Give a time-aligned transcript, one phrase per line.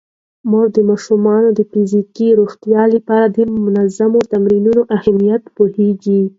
[0.49, 6.21] مور د ماشومانو د فزیکي روغتیا لپاره د منظمو تمرینونو اهمیت پوهیږي.